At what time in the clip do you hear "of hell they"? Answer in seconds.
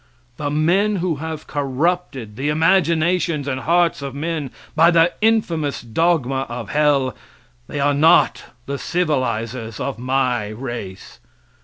6.49-7.79